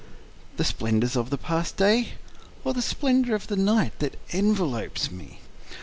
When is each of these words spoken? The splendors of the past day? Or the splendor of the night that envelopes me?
The 0.57 0.63
splendors 0.63 1.15
of 1.15 1.29
the 1.29 1.37
past 1.37 1.77
day? 1.77 2.13
Or 2.63 2.73
the 2.73 2.81
splendor 2.81 3.35
of 3.35 3.45
the 3.45 3.55
night 3.55 3.99
that 3.99 4.17
envelopes 4.31 5.11
me? 5.11 5.41